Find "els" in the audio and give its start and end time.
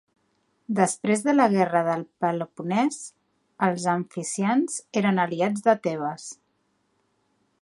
3.69-3.87